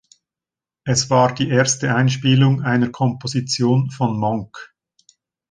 [0.83, 4.73] Es war die erste Einspielung einer Komposition von Monk.